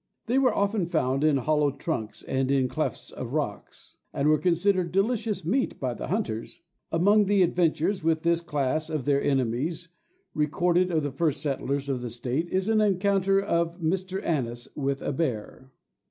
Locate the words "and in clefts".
2.23-3.11